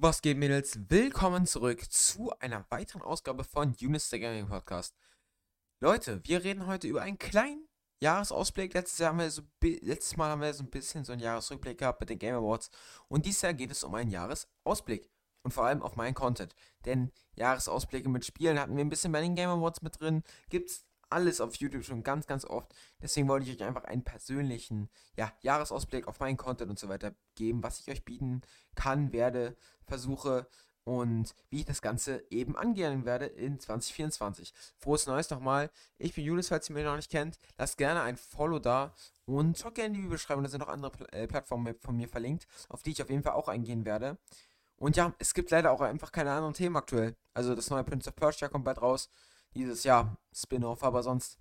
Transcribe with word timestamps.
Was 0.00 0.22
geht, 0.22 0.36
Mädels? 0.38 0.78
Willkommen 0.88 1.44
zurück 1.44 1.90
zu 1.90 2.30
einer 2.38 2.64
weiteren 2.70 3.02
Ausgabe 3.02 3.42
von 3.42 3.74
Unis 3.82 4.08
der 4.10 4.20
Gaming 4.20 4.46
Podcast. 4.46 4.94
Leute, 5.80 6.20
wir 6.22 6.44
reden 6.44 6.68
heute 6.68 6.86
über 6.86 7.02
einen 7.02 7.18
kleinen 7.18 7.66
Jahresausblick. 8.00 8.74
Letztes, 8.74 9.00
Jahr 9.00 9.10
haben 9.10 9.18
wir 9.18 9.28
so, 9.28 9.42
letztes 9.60 10.16
Mal 10.16 10.30
haben 10.30 10.40
wir 10.40 10.54
so 10.54 10.62
ein 10.62 10.70
bisschen 10.70 11.04
so 11.04 11.10
einen 11.10 11.20
Jahresrückblick 11.20 11.78
gehabt 11.78 11.98
mit 11.98 12.10
den 12.10 12.20
Game 12.20 12.36
Awards. 12.36 12.70
Und 13.08 13.26
dieses 13.26 13.42
Jahr 13.42 13.54
geht 13.54 13.72
es 13.72 13.82
um 13.82 13.92
einen 13.96 14.12
Jahresausblick. 14.12 15.10
Und 15.42 15.50
vor 15.50 15.64
allem 15.64 15.82
auf 15.82 15.96
meinen 15.96 16.14
Content. 16.14 16.54
Denn 16.84 17.10
Jahresausblicke 17.34 18.08
mit 18.08 18.24
Spielen 18.24 18.60
hatten 18.60 18.76
wir 18.76 18.84
ein 18.84 18.90
bisschen 18.90 19.10
bei 19.10 19.20
den 19.20 19.34
Game 19.34 19.50
Awards 19.50 19.82
mit 19.82 19.98
drin. 19.98 20.22
Gibt's 20.48 20.86
alles 21.10 21.40
auf 21.40 21.56
YouTube 21.56 21.84
schon 21.84 22.02
ganz, 22.02 22.26
ganz 22.26 22.44
oft. 22.44 22.74
Deswegen 23.02 23.28
wollte 23.28 23.48
ich 23.48 23.56
euch 23.56 23.66
einfach 23.66 23.84
einen 23.84 24.04
persönlichen 24.04 24.88
ja, 25.16 25.32
Jahresausblick 25.40 26.06
auf 26.08 26.20
meinen 26.20 26.36
Content 26.36 26.70
und 26.70 26.78
so 26.78 26.88
weiter 26.88 27.14
geben, 27.34 27.62
was 27.62 27.80
ich 27.80 27.90
euch 27.90 28.04
bieten 28.04 28.42
kann, 28.74 29.12
werde, 29.12 29.56
versuche 29.84 30.46
und 30.88 31.34
wie 31.50 31.60
ich 31.60 31.64
das 31.66 31.82
Ganze 31.82 32.24
eben 32.30 32.56
angehen 32.56 33.04
werde 33.04 33.26
in 33.26 33.60
2024. 33.60 34.54
Frohes 34.78 35.06
Neues 35.06 35.28
nochmal. 35.28 35.70
Ich 35.98 36.14
bin 36.14 36.24
Julius, 36.24 36.48
falls 36.48 36.70
ihr 36.70 36.74
mich 36.74 36.84
noch 36.84 36.96
nicht 36.96 37.10
kennt. 37.10 37.38
Lasst 37.58 37.76
gerne 37.76 38.00
ein 38.00 38.16
Follow 38.16 38.58
da 38.58 38.94
und 39.26 39.58
schaut 39.58 39.74
gerne 39.74 39.94
in 39.94 40.02
die 40.02 40.08
Beschreibung. 40.08 40.44
Da 40.44 40.50
sind 40.50 40.60
noch 40.60 40.68
andere 40.68 40.92
Pl 40.92 41.06
äh, 41.12 41.26
Plattformen 41.26 41.74
von 41.80 41.96
mir 41.96 42.08
verlinkt, 42.08 42.46
auf 42.70 42.82
die 42.82 42.92
ich 42.92 43.02
auf 43.02 43.10
jeden 43.10 43.22
Fall 43.22 43.34
auch 43.34 43.48
eingehen 43.48 43.84
werde. 43.84 44.16
Und 44.76 44.96
ja, 44.96 45.12
es 45.18 45.34
gibt 45.34 45.50
leider 45.50 45.72
auch 45.72 45.82
einfach 45.82 46.10
keine 46.10 46.32
anderen 46.32 46.54
Themen 46.54 46.76
aktuell. 46.76 47.16
Also 47.34 47.54
das 47.54 47.68
neue 47.68 47.84
Prince 47.84 48.08
of 48.08 48.16
Persia 48.16 48.48
kommt 48.48 48.64
bald 48.64 48.80
raus 48.80 49.10
dieses 49.54 49.84
Jahr 49.84 50.16
Spin-off, 50.32 50.82
aber 50.82 51.02
sonst 51.02 51.38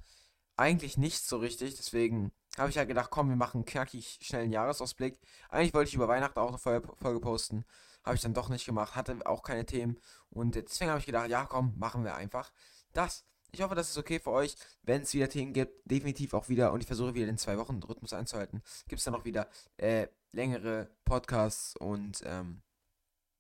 eigentlich 0.56 0.98
nicht 0.98 1.24
so 1.24 1.38
richtig. 1.38 1.76
Deswegen 1.76 2.32
habe 2.58 2.70
ich 2.70 2.78
halt 2.78 2.88
gedacht, 2.88 3.12
komm, 3.12 3.30
wir 3.30 3.36
machen 3.36 3.66
knackig 3.66 4.20
schnell 4.22 4.44
einen 4.44 4.52
Jahresausblick. 4.52 5.20
Eigentlich 5.50 5.74
wollte 5.74 5.90
ich 5.90 5.96
über 5.96 6.08
Weihnachten 6.08 6.40
auch 6.40 6.50
eine 6.50 6.82
Folge 6.82 7.20
posten. 7.20 7.66
Habe 8.04 8.16
ich 8.16 8.22
dann 8.22 8.34
doch 8.34 8.50
nicht 8.50 8.66
gemacht, 8.66 8.96
hatte 8.96 9.18
auch 9.26 9.44
keine 9.44 9.66
Themen. 9.66 10.00
Und 10.30 10.56
deswegen 10.56 10.90
habe 10.90 11.00
ich 11.00 11.06
gedacht, 11.06 11.30
ja 11.30 11.46
komm, 11.46 11.74
machen 11.78 12.04
wir 12.04 12.16
einfach 12.16 12.52
das. 12.94 13.26
Ich 13.52 13.62
hoffe, 13.62 13.76
das 13.76 13.90
ist 13.90 13.98
okay 13.98 14.20
für 14.20 14.32
euch. 14.32 14.56
Wenn 14.84 15.04
es 15.04 15.14
wieder 15.14 15.30
Themen 15.30 15.54
gibt, 15.54 15.90
definitiv 15.90 16.34
auch 16.34 16.50
wieder. 16.50 16.74
Und 16.74 16.82
ich 16.82 16.88
versuche 16.88 17.14
wieder 17.14 17.26
den 17.26 17.38
zwei 17.38 17.58
Wochen 17.58 17.82
Rhythmus 17.82 18.14
einzuhalten. 18.14 18.62
Gibt 18.88 19.00
es 19.00 19.06
dann 19.06 19.16
auch 19.16 19.26
wieder 19.26 19.48
äh, 19.78 20.08
längere 20.32 20.90
Podcasts 21.06 21.76
und 21.78 22.22
ähm, 22.26 22.62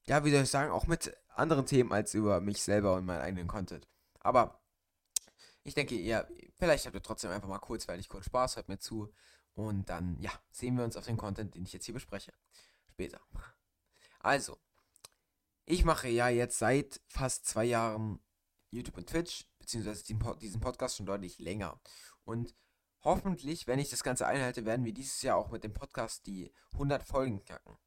ja, 0.06 0.23
wie 0.23 0.31
soll 0.31 0.44
ich 0.44 0.50
sagen, 0.50 0.72
auch 0.72 0.88
mit 0.88 1.16
anderen 1.36 1.66
Themen 1.66 1.91
als 1.91 2.13
über 2.13 2.39
mich 2.39 2.63
selber 2.63 2.95
und 2.95 3.06
meinen 3.06 3.22
eigenen 3.22 3.47
Content. 3.47 3.88
Aber 4.19 4.61
ich 5.67 5.73
denke, 5.73 5.95
ihr, 5.95 6.25
vielleicht 6.55 6.85
habt 6.85 6.95
ihr 6.95 7.03
trotzdem 7.03 7.29
einfach 7.29 7.49
mal 7.49 7.59
kurzweilig 7.59 8.07
kurz 8.07 8.25
Spaß, 8.25 8.55
hört 8.55 8.69
mir 8.69 8.79
zu. 8.79 9.13
Und 9.53 9.89
dann, 9.89 10.17
ja, 10.21 10.31
sehen 10.49 10.77
wir 10.77 10.85
uns 10.85 10.95
auf 10.95 11.05
den 11.05 11.17
Content, 11.17 11.55
den 11.55 11.65
ich 11.65 11.73
jetzt 11.73 11.83
hier 11.83 11.93
bespreche. 11.93 12.31
Später. 12.89 13.19
Also, 14.19 14.57
ich 15.65 15.83
mache 15.83 16.07
ja 16.07 16.29
jetzt 16.29 16.57
seit 16.57 17.01
fast 17.07 17.45
zwei 17.45 17.65
Jahren 17.65 18.21
YouTube 18.71 18.97
und 18.97 19.09
Twitch, 19.09 19.45
beziehungsweise 19.59 20.03
diesen 20.39 20.61
Podcast 20.61 20.95
schon 20.95 21.05
deutlich 21.05 21.38
länger. 21.38 21.81
Und 22.23 22.55
hoffentlich, 23.03 23.67
wenn 23.67 23.79
ich 23.79 23.89
das 23.89 24.03
Ganze 24.03 24.25
einhalte, 24.25 24.65
werden 24.65 24.85
wir 24.85 24.93
dieses 24.93 25.21
Jahr 25.21 25.35
auch 25.35 25.51
mit 25.51 25.65
dem 25.65 25.73
Podcast 25.73 26.27
die 26.27 26.53
100 26.73 27.03
Folgen 27.03 27.43
knacken. 27.43 27.77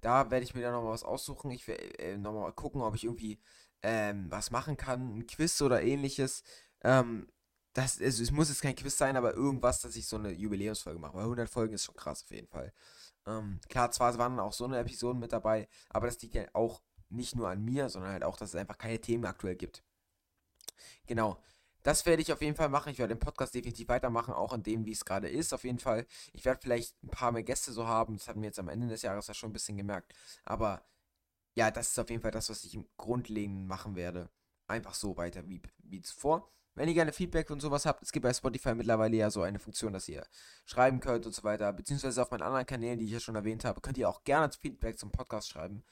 Da 0.00 0.30
werde 0.30 0.44
ich 0.44 0.54
mir 0.54 0.62
dann 0.62 0.74
nochmal 0.74 0.92
was 0.92 1.02
aussuchen. 1.02 1.50
Ich 1.50 1.66
werde 1.66 1.98
äh, 1.98 2.16
nochmal 2.16 2.52
gucken, 2.52 2.82
ob 2.82 2.94
ich 2.94 3.02
irgendwie 3.02 3.40
ähm, 3.82 4.26
was 4.30 4.50
machen 4.50 4.76
kann, 4.76 5.18
ein 5.18 5.26
Quiz 5.26 5.60
oder 5.62 5.82
ähnliches. 5.82 6.42
Ähm, 6.86 7.26
das, 7.74 8.00
also 8.00 8.22
es 8.22 8.30
muss 8.30 8.48
jetzt 8.48 8.62
kein 8.62 8.76
Quiz 8.76 8.96
sein, 8.96 9.16
aber 9.16 9.34
irgendwas, 9.34 9.80
dass 9.80 9.96
ich 9.96 10.06
so 10.06 10.16
eine 10.16 10.30
Jubiläumsfolge 10.30 10.98
mache. 10.98 11.14
Weil 11.14 11.24
100 11.24 11.50
Folgen 11.50 11.74
ist 11.74 11.84
schon 11.84 11.96
krass 11.96 12.22
auf 12.22 12.30
jeden 12.30 12.46
Fall. 12.46 12.72
Ähm, 13.26 13.60
klar, 13.68 13.90
zwar 13.90 14.16
waren 14.18 14.38
auch 14.38 14.52
so 14.52 14.64
eine 14.64 14.78
Episoden 14.78 15.20
mit 15.20 15.32
dabei, 15.32 15.68
aber 15.90 16.06
das 16.06 16.22
liegt 16.22 16.36
ja 16.36 16.46
auch 16.54 16.82
nicht 17.08 17.34
nur 17.34 17.48
an 17.48 17.64
mir, 17.64 17.88
sondern 17.88 18.12
halt 18.12 18.24
auch, 18.24 18.36
dass 18.36 18.50
es 18.50 18.54
einfach 18.54 18.78
keine 18.78 19.00
Themen 19.00 19.26
aktuell 19.26 19.56
gibt. 19.56 19.82
Genau. 21.06 21.42
Das 21.82 22.06
werde 22.06 22.22
ich 22.22 22.32
auf 22.32 22.40
jeden 22.40 22.56
Fall 22.56 22.68
machen. 22.68 22.90
Ich 22.90 22.98
werde 22.98 23.14
den 23.14 23.20
Podcast 23.20 23.54
definitiv 23.54 23.88
weitermachen, 23.88 24.34
auch 24.34 24.52
an 24.52 24.62
dem, 24.62 24.86
wie 24.86 24.92
es 24.92 25.04
gerade 25.04 25.28
ist. 25.28 25.52
Auf 25.52 25.64
jeden 25.64 25.78
Fall. 25.78 26.06
Ich 26.32 26.44
werde 26.44 26.60
vielleicht 26.62 27.00
ein 27.02 27.10
paar 27.10 27.32
mehr 27.32 27.44
Gäste 27.44 27.72
so 27.72 27.86
haben. 27.86 28.16
Das 28.16 28.26
hatten 28.28 28.40
wir 28.40 28.48
jetzt 28.48 28.58
am 28.58 28.68
Ende 28.68 28.88
des 28.88 29.02
Jahres 29.02 29.26
ja 29.28 29.34
schon 29.34 29.50
ein 29.50 29.52
bisschen 29.52 29.76
gemerkt. 29.76 30.12
Aber 30.44 30.84
ja, 31.54 31.70
das 31.70 31.90
ist 31.90 31.98
auf 31.98 32.10
jeden 32.10 32.22
Fall 32.22 32.32
das, 32.32 32.50
was 32.50 32.64
ich 32.64 32.74
im 32.74 32.88
Grundlegenden 32.96 33.66
machen 33.66 33.96
werde. 33.96 34.30
Einfach 34.66 34.94
so 34.94 35.16
weiter 35.16 35.48
wie, 35.48 35.62
wie 35.78 36.02
zuvor. 36.02 36.50
Wenn 36.76 36.88
ihr 36.88 36.94
gerne 36.94 37.12
Feedback 37.12 37.50
und 37.50 37.60
sowas 37.60 37.86
habt, 37.86 38.02
es 38.02 38.12
gibt 38.12 38.22
bei 38.22 38.34
Spotify 38.34 38.74
mittlerweile 38.74 39.16
ja 39.16 39.30
so 39.30 39.40
eine 39.40 39.58
Funktion, 39.58 39.94
dass 39.94 40.08
ihr 40.08 40.26
schreiben 40.66 41.00
könnt 41.00 41.24
und 41.24 41.34
so 41.34 41.42
weiter. 41.42 41.72
Beziehungsweise 41.72 42.20
auf 42.20 42.30
meinen 42.30 42.42
anderen 42.42 42.66
Kanälen, 42.66 42.98
die 42.98 43.06
ich 43.06 43.12
ja 43.12 43.20
schon 43.20 43.34
erwähnt 43.34 43.64
habe, 43.64 43.80
könnt 43.80 43.96
ihr 43.96 44.08
auch 44.08 44.22
gerne 44.24 44.52
Feedback 44.52 44.98
zum 44.98 45.10
Podcast 45.10 45.48
schreiben. 45.48 45.82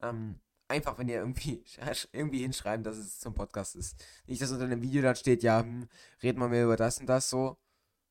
Ähm, 0.00 0.38
einfach, 0.68 0.96
wenn 0.96 1.08
ihr 1.08 1.16
irgendwie, 1.16 1.64
irgendwie 2.12 2.38
hinschreiben, 2.38 2.84
dass 2.84 2.96
es 2.98 3.18
zum 3.18 3.34
Podcast 3.34 3.74
ist. 3.74 4.02
Nicht, 4.26 4.40
dass 4.40 4.52
unter 4.52 4.64
einem 4.64 4.80
Video 4.80 5.02
dann 5.02 5.16
steht, 5.16 5.42
ja, 5.42 5.60
hm, 5.60 5.88
reden 6.22 6.38
wir 6.38 6.48
mehr 6.48 6.64
über 6.64 6.76
das 6.76 6.98
und 6.98 7.06
das 7.06 7.28
so. 7.28 7.58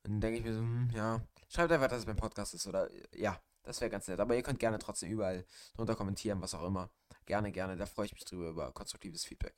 Und 0.04 0.12
dann 0.12 0.22
denke 0.22 0.40
ich 0.40 0.46
mir 0.46 0.54
so, 0.54 0.60
hm, 0.60 0.90
ja, 0.94 1.22
schreibt 1.48 1.72
einfach, 1.72 1.88
dass 1.88 2.00
es 2.00 2.06
beim 2.06 2.18
Podcast 2.18 2.54
ist 2.54 2.68
oder 2.68 2.90
ja, 3.16 3.42
das 3.64 3.80
wäre 3.80 3.90
ganz 3.90 4.06
nett. 4.10 4.20
Aber 4.20 4.36
ihr 4.36 4.44
könnt 4.44 4.60
gerne 4.60 4.80
trotzdem 4.80 5.12
überall 5.12 5.46
drunter 5.76 5.96
kommentieren, 5.96 6.42
was 6.42 6.54
auch 6.54 6.66
immer. 6.66 6.90
Gerne, 7.26 7.54
gerne. 7.54 7.78
Da 7.78 7.86
freue 7.86 8.08
ich 8.08 8.14
mich 8.14 8.26
drüber 8.26 8.50
über 8.50 8.72
konstruktives 8.74 9.24
Feedback. 9.24 9.56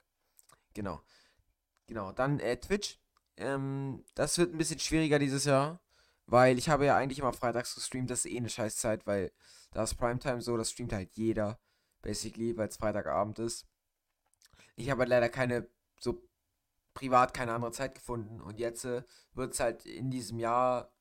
Genau. 0.76 1.02
Genau. 1.90 2.12
Dann 2.12 2.40
äh, 2.40 2.58
Twitch. 2.58 3.00
Ähm, 3.36 4.06
das 4.16 4.38
wird 4.38 4.54
ein 4.54 4.58
bisschen 4.58 4.80
schwieriger 4.80 5.20
dieses 5.20 5.44
Jahr. 5.46 5.82
Weil 6.28 6.60
ich 6.60 6.70
habe 6.70 6.86
ja 6.86 6.96
eigentlich 6.96 7.20
immer 7.20 7.34
freitags 7.34 7.74
gestreamt. 7.76 8.12
Das 8.12 8.26
ist 8.26 8.32
eh 8.32 8.38
eine 8.38 8.50
Scheißzeit, 8.50 9.08
weil 9.08 9.32
da 9.72 9.84
ist 9.84 9.96
Primetime 9.96 10.42
so. 10.42 10.56
Das 10.56 10.72
streamt 10.72 10.94
halt 10.94 11.10
jeder. 11.16 11.60
Basically, 12.04 12.56
weil 12.56 12.70
es 12.70 12.78
Freitagabend 12.78 13.40
ist. 13.40 13.68
Ich 14.76 14.90
habe 14.92 15.02
halt 15.02 15.10
leider 15.10 15.30
keine 15.30 15.68
so 16.00 16.22
privat 16.94 17.34
keine 17.34 17.54
andere 17.54 17.72
Zeit 17.72 17.96
gefunden. 17.96 18.40
Und 18.40 18.60
jetzt 18.60 18.86
äh, 18.86 19.04
wird 19.34 19.54
es 19.54 19.60
halt 19.60 19.86
in 19.86 20.12
diesem 20.12 20.38
Jahr 20.38 20.92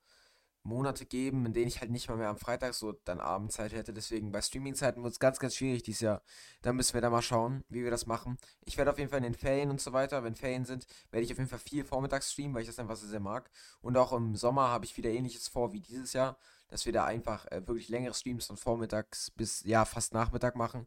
Monate 0.68 1.06
geben, 1.06 1.46
in 1.46 1.52
denen 1.52 1.66
ich 1.68 1.80
halt 1.80 1.90
nicht 1.90 2.08
mal 2.08 2.16
mehr 2.16 2.28
am 2.28 2.36
Freitag 2.36 2.74
so 2.74 2.92
dann 2.92 3.20
Abendzeit 3.20 3.72
hätte. 3.72 3.92
Deswegen 3.92 4.30
bei 4.30 4.40
Streaming-Zeiten 4.40 5.02
wird 5.02 5.12
es 5.12 5.18
ganz, 5.18 5.38
ganz 5.38 5.56
schwierig 5.56 5.82
dieses 5.82 6.02
Jahr. 6.02 6.22
Da 6.62 6.72
müssen 6.72 6.94
wir 6.94 7.00
da 7.00 7.10
mal 7.10 7.22
schauen, 7.22 7.64
wie 7.68 7.82
wir 7.82 7.90
das 7.90 8.06
machen. 8.06 8.38
Ich 8.64 8.76
werde 8.76 8.90
auf 8.90 8.98
jeden 8.98 9.10
Fall 9.10 9.18
in 9.18 9.24
den 9.24 9.34
Ferien 9.34 9.70
und 9.70 9.80
so 9.80 9.92
weiter, 9.92 10.22
wenn 10.22 10.36
Ferien 10.36 10.64
sind, 10.64 10.86
werde 11.10 11.24
ich 11.24 11.32
auf 11.32 11.38
jeden 11.38 11.50
Fall 11.50 11.58
viel 11.58 11.84
vormittags 11.84 12.32
streamen, 12.32 12.54
weil 12.54 12.62
ich 12.62 12.68
das 12.68 12.78
einfach 12.78 12.96
sehr, 12.96 13.08
sehr 13.08 13.20
mag. 13.20 13.50
Und 13.80 13.96
auch 13.96 14.12
im 14.12 14.36
Sommer 14.36 14.68
habe 14.68 14.84
ich 14.84 14.96
wieder 14.96 15.10
ähnliches 15.10 15.48
vor 15.48 15.72
wie 15.72 15.80
dieses 15.80 16.12
Jahr, 16.12 16.38
dass 16.68 16.86
wir 16.86 16.92
da 16.92 17.04
einfach 17.04 17.46
äh, 17.46 17.66
wirklich 17.66 17.88
längere 17.88 18.14
Streams 18.14 18.46
von 18.46 18.56
vormittags 18.56 19.30
bis 19.30 19.64
ja 19.64 19.84
fast 19.84 20.12
Nachmittag 20.12 20.54
machen. 20.54 20.86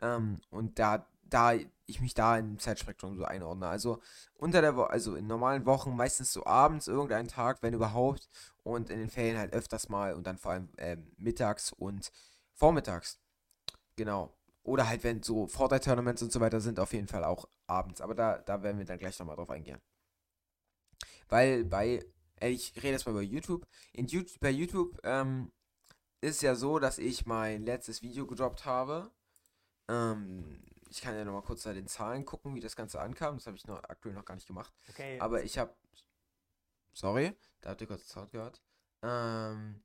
Ähm, 0.00 0.40
und 0.50 0.78
da 0.78 1.06
da 1.28 1.54
ich 1.86 2.00
mich 2.00 2.14
da 2.14 2.38
im 2.38 2.58
Zeitspektrum 2.58 3.16
so 3.16 3.24
einordne. 3.24 3.68
Also 3.68 4.00
unter 4.34 4.60
der 4.60 4.76
Woche, 4.76 4.90
also 4.90 5.14
in 5.14 5.26
normalen 5.26 5.66
Wochen 5.66 5.94
meistens 5.94 6.32
so 6.32 6.44
abends 6.46 6.88
irgendeinen 6.88 7.28
Tag, 7.28 7.62
wenn 7.62 7.74
überhaupt, 7.74 8.28
und 8.62 8.90
in 8.90 8.98
den 8.98 9.10
Ferien 9.10 9.38
halt 9.38 9.52
öfters 9.52 9.88
mal 9.88 10.14
und 10.14 10.26
dann 10.26 10.38
vor 10.38 10.52
allem 10.52 10.68
äh, 10.76 10.96
mittags 11.16 11.72
und 11.72 12.10
vormittags. 12.52 13.20
Genau. 13.96 14.36
Oder 14.62 14.88
halt, 14.88 15.04
wenn 15.04 15.22
so 15.22 15.46
Fortnite-Tournaments 15.46 16.22
und 16.22 16.32
so 16.32 16.40
weiter 16.40 16.60
sind, 16.60 16.80
auf 16.80 16.92
jeden 16.92 17.06
Fall 17.06 17.22
auch 17.22 17.48
abends. 17.68 18.00
Aber 18.00 18.14
da, 18.14 18.38
da 18.38 18.62
werden 18.62 18.78
wir 18.78 18.84
dann 18.84 18.98
gleich 18.98 19.18
nochmal 19.18 19.36
drauf 19.36 19.50
eingehen. 19.50 19.80
Weil 21.28 21.64
bei, 21.64 22.04
äh, 22.40 22.48
ich 22.48 22.74
rede 22.76 22.90
jetzt 22.90 23.06
mal 23.06 23.12
über 23.12 23.22
YouTube. 23.22 23.66
In 23.92 24.06
YouTube 24.06 24.40
bei 24.40 24.50
YouTube 24.50 24.98
ähm, 25.04 25.52
ist 26.20 26.42
ja 26.42 26.56
so, 26.56 26.80
dass 26.80 26.98
ich 26.98 27.26
mein 27.26 27.64
letztes 27.64 28.02
Video 28.02 28.26
gedroppt 28.26 28.64
habe. 28.64 29.12
Ähm, 29.88 30.62
ich 30.90 31.00
kann 31.00 31.14
ja 31.14 31.24
noch 31.24 31.32
mal 31.32 31.42
kurz 31.42 31.62
da 31.62 31.72
den 31.72 31.88
Zahlen 31.88 32.24
gucken, 32.24 32.54
wie 32.54 32.60
das 32.60 32.76
Ganze 32.76 33.00
ankam. 33.00 33.36
Das 33.36 33.46
habe 33.46 33.56
ich 33.56 33.66
noch 33.66 33.82
aktuell 33.84 34.14
noch 34.14 34.24
gar 34.24 34.34
nicht 34.34 34.46
gemacht. 34.46 34.72
Okay. 34.88 35.18
Aber 35.20 35.42
ich 35.42 35.58
habe. 35.58 35.74
Sorry, 36.92 37.36
da 37.60 37.70
habt 37.70 37.80
ihr 37.80 37.86
kurz 37.86 38.08
Sound 38.08 38.30
gehört. 38.30 38.62
Ähm, 39.02 39.82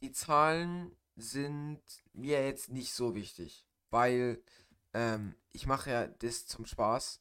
die 0.00 0.12
Zahlen 0.12 0.96
sind 1.16 1.82
mir 2.12 2.44
jetzt 2.44 2.70
nicht 2.70 2.92
so 2.92 3.14
wichtig, 3.14 3.66
weil 3.90 4.42
ähm, 4.94 5.34
ich 5.50 5.66
mache 5.66 5.90
ja 5.90 6.06
das 6.06 6.46
zum 6.46 6.66
Spaß. 6.66 7.20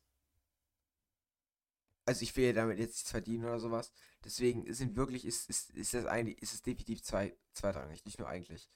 Also 2.06 2.24
ich 2.24 2.36
will 2.36 2.46
ja 2.46 2.54
damit 2.54 2.80
jetzt 2.80 2.94
nichts 2.94 3.12
verdienen 3.12 3.46
oder 3.46 3.60
sowas. 3.60 3.92
Deswegen 4.24 4.72
sind 4.74 4.96
wirklich, 4.96 5.26
ist, 5.26 5.50
ist, 5.50 5.72
ist 5.72 5.94
das 5.94 6.06
eigentlich, 6.06 6.42
ist 6.42 6.54
es 6.54 6.62
definitiv 6.62 7.02
zwei, 7.04 7.36
zweitrangig, 7.54 8.06
nicht 8.06 8.20
nur 8.20 8.28
eigentlich. 8.28 8.70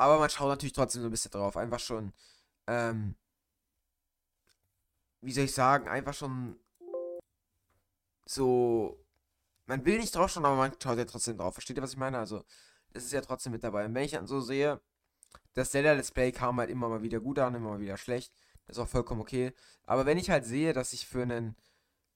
Aber 0.00 0.18
man 0.18 0.30
schaut 0.30 0.48
natürlich 0.48 0.72
trotzdem 0.72 1.02
so 1.02 1.08
ein 1.08 1.10
bisschen 1.10 1.30
drauf. 1.30 1.58
Einfach 1.58 1.78
schon, 1.78 2.14
ähm, 2.66 3.16
wie 5.20 5.30
soll 5.30 5.44
ich 5.44 5.52
sagen, 5.52 5.88
einfach 5.88 6.14
schon 6.14 6.58
so, 8.24 8.98
man 9.66 9.84
will 9.84 9.98
nicht 9.98 10.14
drauf 10.14 10.30
schauen, 10.30 10.46
aber 10.46 10.56
man 10.56 10.72
schaut 10.82 10.96
ja 10.96 11.04
trotzdem 11.04 11.36
drauf. 11.36 11.52
Versteht 11.52 11.76
ihr, 11.76 11.82
was 11.82 11.92
ich 11.92 11.98
meine? 11.98 12.16
Also, 12.16 12.42
das 12.94 13.04
ist 13.04 13.12
ja 13.12 13.20
trotzdem 13.20 13.52
mit 13.52 13.62
dabei. 13.62 13.84
Und 13.84 13.94
wenn 13.94 14.04
ich 14.04 14.12
dann 14.12 14.26
so 14.26 14.40
sehe, 14.40 14.80
das 15.52 15.70
Zelda 15.70 15.92
Let's 15.92 16.12
Play 16.12 16.32
kam 16.32 16.58
halt 16.58 16.70
immer 16.70 16.88
mal 16.88 17.02
wieder 17.02 17.20
gut 17.20 17.38
an, 17.38 17.54
immer 17.54 17.72
mal 17.72 17.80
wieder 17.80 17.98
schlecht. 17.98 18.32
Das 18.66 18.78
ist 18.78 18.82
auch 18.82 18.88
vollkommen 18.88 19.20
okay. 19.20 19.52
Aber 19.84 20.06
wenn 20.06 20.16
ich 20.16 20.30
halt 20.30 20.46
sehe, 20.46 20.72
dass 20.72 20.94
ich 20.94 21.06
für 21.06 21.24
einen 21.24 21.56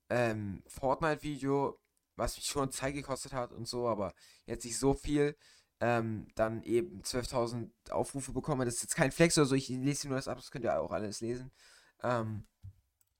ähm, 0.08 0.62
Fortnite-Video, 0.68 1.78
was 2.16 2.38
mich 2.38 2.46
schon 2.46 2.70
Zeit 2.72 2.94
gekostet 2.94 3.34
hat 3.34 3.52
und 3.52 3.68
so, 3.68 3.86
aber 3.88 4.14
jetzt 4.46 4.64
nicht 4.64 4.78
so 4.78 4.94
viel, 4.94 5.36
ähm, 5.84 6.26
dann 6.34 6.62
eben 6.62 7.02
12.000 7.02 7.68
Aufrufe 7.90 8.32
bekomme, 8.32 8.64
das 8.64 8.76
ist 8.76 8.84
jetzt 8.84 8.96
kein 8.96 9.12
Flex 9.12 9.36
oder 9.36 9.44
so, 9.44 9.54
ich 9.54 9.68
lese 9.68 10.08
nur 10.08 10.16
das 10.16 10.28
ab, 10.28 10.38
das 10.38 10.50
könnt 10.50 10.64
ihr 10.64 10.80
auch 10.80 10.92
alles 10.92 11.20
lesen, 11.20 11.52
ähm, 12.02 12.46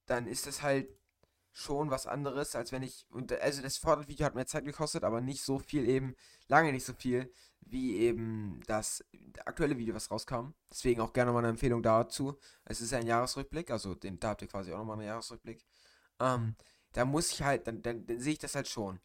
dann 0.07 0.27
ist 0.27 0.47
das 0.47 0.63
halt 0.63 0.89
schon 1.53 1.91
was 1.91 2.07
anderes, 2.07 2.57
als 2.57 2.73
wenn 2.73 2.83
ich, 2.83 3.05
und 3.11 3.33
also 3.33 3.61
das 3.61 3.77
Vordervideo 3.77 4.25
hat 4.25 4.35
mehr 4.35 4.47
Zeit 4.47 4.65
gekostet, 4.65 5.05
aber 5.05 5.21
nicht 5.21 5.43
so 5.43 5.59
viel 5.59 5.87
eben, 5.87 6.17
lange 6.49 6.73
nicht 6.73 6.87
so 6.87 6.95
viel, 6.95 7.31
wie 7.61 7.99
eben 7.99 8.63
das 8.67 9.05
aktuelle 9.45 9.77
Video, 9.77 9.95
was 9.95 10.11
rauskam. 10.11 10.55
Deswegen 10.71 11.03
auch 11.03 11.13
gerne 11.13 11.33
mal 11.33 11.41
eine 11.41 11.49
Empfehlung 11.49 11.83
dazu. 11.83 12.39
Es 12.65 12.81
ist 12.81 12.95
ein 12.95 13.07
Jahresrückblick, 13.07 13.71
also 13.71 13.95
den, 13.95 14.19
da 14.19 14.31
habt 14.31 14.43
ihr 14.43 14.49
quasi 14.49 14.73
auch 14.73 14.79
nochmal 14.79 14.99
einen 14.99 15.09
Jahresrückblick. 15.09 15.65
Ähm, 16.19 16.57
da 16.93 17.05
muss 17.05 17.31
ich 17.31 17.43
halt, 17.43 17.67
dann, 17.67 17.83
dann, 17.83 18.07
dann 18.07 18.21
sehe 18.21 18.33
ich 18.33 18.39
das 18.39 18.55
halt 18.55 18.69
schon. 18.69 19.01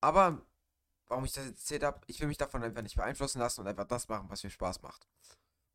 Aber 0.00 0.42
warum 1.12 1.26
ich 1.26 1.32
das 1.32 1.44
jetzt 1.44 1.60
erzählt 1.60 1.82
habe, 1.84 2.00
ich 2.06 2.18
will 2.20 2.26
mich 2.26 2.38
davon 2.38 2.62
einfach 2.62 2.80
nicht 2.82 2.96
beeinflussen 2.96 3.38
lassen 3.38 3.60
und 3.60 3.68
einfach 3.68 3.86
das 3.86 4.08
machen, 4.08 4.30
was 4.30 4.42
mir 4.42 4.50
Spaß 4.50 4.80
macht. 4.80 5.06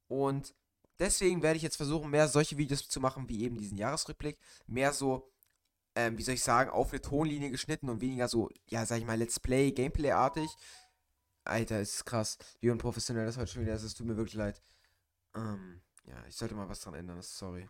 Und 0.08 0.56
deswegen 0.98 1.44
werde 1.44 1.58
ich 1.58 1.64
jetzt 1.64 1.78
versuchen, 1.78 2.10
mehr 2.10 2.28
solche 2.28 2.58
Videos 2.58 2.90
zu 2.90 3.00
machen, 3.00 3.30
wie 3.30 3.44
eben 3.44 3.58
diesen 3.58 3.78
Jahresrückblick. 3.78 4.40
Mehr 4.66 4.94
so, 4.94 5.32
ähm, 5.96 6.18
wie 6.18 6.24
soll 6.24 6.34
ich 6.34 6.44
sagen, 6.44 6.72
auf 6.72 6.92
eine 6.92 7.02
Tonlinie 7.02 7.52
geschnitten 7.52 7.88
und 7.88 8.02
weniger 8.02 8.28
so, 8.28 8.50
ja, 8.68 8.84
sag 8.86 8.98
ich 8.98 9.06
mal, 9.06 9.18
Let's 9.18 9.40
Play, 9.40 9.72
Gameplay-artig. 9.72 10.50
Alter, 11.44 11.82
ist 11.82 12.04
krass, 12.06 12.40
wie 12.60 12.72
unprofessionell 12.72 13.28
das 13.28 13.38
heute 13.38 13.52
schon 13.52 13.62
wieder 13.62 13.76
ist. 13.76 13.84
Es 13.84 13.94
tut 13.94 14.08
mir 14.08 14.18
wirklich 14.18 14.34
leid. 14.34 14.60
Ähm, 15.36 15.82
ja, 16.06 16.16
ich 16.28 16.36
sollte 16.36 16.56
mal 16.56 16.68
was 16.68 16.82
dran 16.82 16.96
ändern, 16.96 17.22
sorry. 17.22 17.70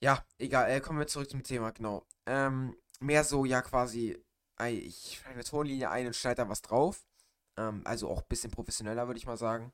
Ja, 0.00 0.22
egal, 0.36 0.70
äh, 0.70 0.80
kommen 0.80 0.98
wir 0.98 1.06
zurück 1.06 1.30
zum 1.30 1.42
Thema, 1.42 1.70
genau. 1.70 2.06
Ähm, 2.26 2.76
mehr 3.00 3.24
so, 3.24 3.46
ja, 3.46 3.62
quasi, 3.62 4.22
ich 4.66 5.18
schreibe 5.18 5.34
eine 5.34 5.44
Tonlinie 5.44 5.90
ein 5.90 6.06
und 6.06 6.16
schneide 6.16 6.42
da 6.42 6.48
was 6.48 6.62
drauf. 6.62 7.04
Ähm, 7.56 7.82
also 7.84 8.08
auch 8.08 8.22
ein 8.22 8.28
bisschen 8.28 8.50
professioneller, 8.50 9.06
würde 9.06 9.18
ich 9.18 9.26
mal 9.26 9.36
sagen. 9.36 9.72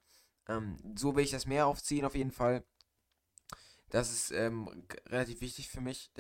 Ähm, 0.49 0.77
so 0.97 1.17
will 1.17 1.25
ich 1.25 1.31
das 1.31 1.47
mehr 1.47 1.67
aufziehen, 1.67 2.05
auf 2.05 2.15
jeden 2.15 2.33
Fall. 2.33 2.65
Das 3.91 4.11
ist 4.11 4.33
ähm, 4.33 4.69
relativ 5.07 5.41
wichtig 5.41 5.69
für 5.69 5.81
mich, 5.81 6.11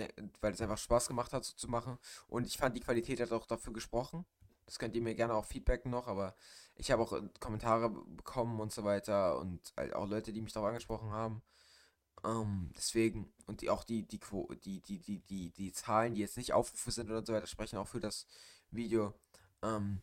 weil 0.40 0.52
es 0.52 0.60
einfach 0.60 0.78
Spaß 0.78 1.08
gemacht 1.08 1.32
hat, 1.32 1.44
so 1.44 1.54
zu 1.54 1.68
machen. 1.68 1.98
Und 2.28 2.46
ich 2.46 2.56
fand, 2.56 2.76
die 2.76 2.80
Qualität 2.80 3.20
hat 3.20 3.32
auch 3.32 3.46
dafür 3.46 3.72
gesprochen. 3.72 4.24
Das 4.66 4.78
könnt 4.78 4.94
ihr 4.94 5.02
mir 5.02 5.14
gerne 5.14 5.34
auch 5.34 5.44
feedbacken 5.44 5.90
noch, 5.90 6.06
aber 6.06 6.34
ich 6.76 6.90
habe 6.90 7.02
auch 7.02 7.12
äh, 7.12 7.22
Kommentare 7.40 7.90
bekommen 7.90 8.60
und 8.60 8.72
so 8.72 8.84
weiter 8.84 9.38
und 9.38 9.72
halt 9.76 9.94
auch 9.94 10.06
Leute, 10.06 10.32
die 10.32 10.40
mich 10.40 10.52
darauf 10.52 10.68
angesprochen 10.68 11.10
haben. 11.10 11.42
Ähm, 12.24 12.72
deswegen, 12.76 13.32
und 13.46 13.60
die, 13.60 13.70
auch 13.70 13.84
die, 13.84 14.02
die, 14.06 14.18
die, 14.64 14.80
die, 14.80 14.98
die, 14.98 15.18
die, 15.20 15.50
die 15.50 15.72
Zahlen, 15.72 16.14
die 16.14 16.22
jetzt 16.22 16.36
nicht 16.36 16.52
Aufrufe 16.52 16.90
sind 16.90 17.10
oder 17.10 17.24
so 17.24 17.32
weiter, 17.32 17.46
sprechen 17.46 17.78
auch 17.78 17.88
für 17.88 18.00
das 18.00 18.26
Video. 18.70 19.14
Ähm, 19.62 20.00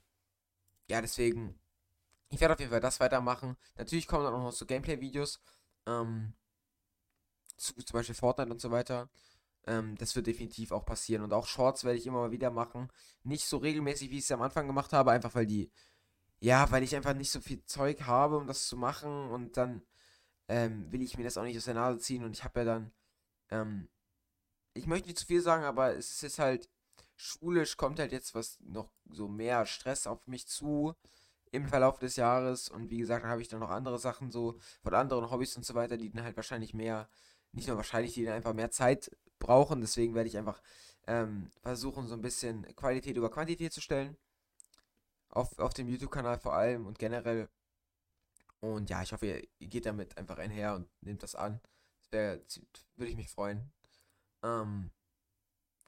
ja, 0.88 1.02
deswegen, 1.02 1.60
ich 2.30 2.40
werde 2.40 2.54
auf 2.54 2.60
jeden 2.60 2.72
Fall 2.72 2.80
das 2.80 3.00
weitermachen. 3.00 3.58
Natürlich 3.78 4.08
kommen 4.08 4.24
dann 4.24 4.34
auch 4.34 4.44
noch 4.44 4.52
so 4.52 4.66
Gameplay-Videos. 4.66 5.42
Ähm, 5.88 6.34
zu, 7.58 7.74
zum 7.76 7.94
Beispiel 7.94 8.16
Fortnite 8.16 8.52
und 8.52 8.62
so 8.62 8.72
weiter. 8.72 9.10
Ähm, 9.68 9.96
das 9.98 10.16
wird 10.16 10.28
definitiv 10.28 10.72
auch 10.72 10.86
passieren. 10.86 11.24
Und 11.24 11.34
auch 11.34 11.48
Shorts 11.48 11.84
werde 11.84 11.98
ich 11.98 12.08
immer 12.08 12.20
mal 12.20 12.32
wieder 12.32 12.52
machen. 12.52 12.90
Nicht 13.24 13.46
so 13.46 13.58
regelmäßig, 13.58 14.12
wie 14.12 14.18
ich 14.18 14.24
es 14.24 14.32
am 14.32 14.42
Anfang 14.42 14.68
gemacht 14.68 14.94
habe, 14.94 15.12
einfach 15.12 15.36
weil 15.36 15.46
die, 15.46 15.72
ja, 16.40 16.70
weil 16.72 16.84
ich 16.84 16.96
einfach 16.96 17.14
nicht 17.14 17.32
so 17.32 17.40
viel 17.42 17.64
Zeug 17.66 18.02
habe, 18.04 18.38
um 18.38 18.48
das 18.48 18.68
zu 18.68 18.78
machen. 18.78 19.30
Und 19.30 19.58
dann 19.58 19.82
ähm, 20.48 20.92
will 20.92 21.02
ich 21.02 21.18
mir 21.18 21.24
das 21.24 21.38
auch 21.38 21.44
nicht 21.44 21.58
aus 21.58 21.66
der 21.66 21.76
Nase 21.76 22.00
ziehen. 22.00 22.24
Und 22.24 22.32
ich 22.32 22.44
habe 22.44 22.60
ja 22.62 22.66
dann, 22.66 22.92
ähm, 23.50 23.90
ich 24.74 24.88
möchte 24.88 25.08
nicht 25.08 25.20
zu 25.20 25.26
viel 25.26 25.42
sagen, 25.42 25.64
aber 25.64 25.96
es 25.96 26.24
ist 26.24 26.40
halt, 26.40 26.70
schulisch 27.22 27.78
kommt 27.78 28.00
halt 28.00 28.12
jetzt 28.12 28.34
was 28.34 28.60
noch 28.62 28.92
so 29.10 29.28
mehr 29.28 29.66
Stress 29.66 30.08
auf 30.08 30.26
mich 30.28 30.48
zu 30.48 30.96
im 31.52 31.68
Verlauf 31.68 32.00
des 32.00 32.16
Jahres. 32.16 32.70
Und 32.70 32.90
wie 32.90 32.98
gesagt, 32.98 33.24
dann 33.24 33.32
habe 33.32 33.42
ich 33.42 33.48
dann 33.48 33.60
noch 33.60 33.70
andere 33.70 34.00
Sachen 34.00 34.32
so 34.32 34.58
von 34.82 34.94
anderen 34.94 35.30
Hobbys 35.30 35.56
und 35.58 35.66
so 35.66 35.76
weiter, 35.76 35.98
die 35.98 36.12
dann 36.12 36.24
halt 36.24 36.36
wahrscheinlich 36.36 36.74
mehr, 36.74 37.10
nicht 37.52 37.68
nur 37.68 37.78
wahrscheinlich, 37.78 38.14
die 38.14 38.26
dann 38.26 38.36
einfach 38.36 38.54
mehr 38.54 38.72
Zeit 38.72 39.12
brauchen. 39.40 39.82
Deswegen 39.82 40.16
werde 40.16 40.30
ich 40.30 40.38
einfach 40.38 40.62
ähm, 41.08 41.52
versuchen, 41.62 42.08
so 42.08 42.16
ein 42.16 42.22
bisschen 42.22 42.64
Qualität 42.76 43.18
über 43.18 43.30
Quantität 43.30 43.74
zu 43.74 43.82
stellen. 43.82 44.18
Auf, 45.30 45.58
auf 45.60 45.74
dem 45.74 45.88
YouTube-Kanal 45.88 46.40
vor 46.40 46.54
allem 46.54 46.86
und 46.86 47.00
generell. 47.00 47.50
Und 48.62 48.90
ja, 48.90 49.02
ich 49.02 49.12
hoffe, 49.12 49.25
ihr 49.25 49.68
geht 49.68 49.86
damit 49.86 50.18
einfach 50.18 50.38
einher 50.38 50.75
und 50.75 50.88
nehmt 51.02 51.24
das 51.24 51.36
an. 51.36 51.60
Das 52.12 52.62
würde 52.96 53.12
ich 53.12 53.18
mich 53.18 53.30
freuen. 53.30 53.72
Ähm, 54.44 54.92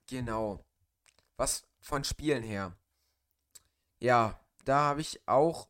genau. 0.07 0.65
Was 1.37 1.67
von 1.81 2.03
Spielen 2.03 2.43
her. 2.43 2.75
Ja, 3.99 4.39
da 4.65 4.79
habe 4.79 5.01
ich 5.01 5.21
auch 5.27 5.69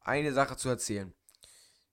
eine 0.00 0.32
Sache 0.32 0.56
zu 0.56 0.68
erzählen. 0.68 1.14